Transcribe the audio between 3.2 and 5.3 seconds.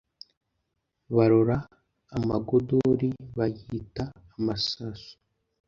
bayita amasaso